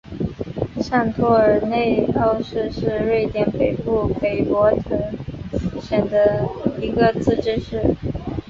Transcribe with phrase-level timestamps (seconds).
[0.81, 5.13] 上托尔内奥市是瑞典北部北博滕
[5.79, 6.43] 省的
[6.81, 7.79] 一个自治市。